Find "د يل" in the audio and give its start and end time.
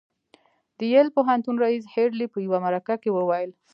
0.79-1.07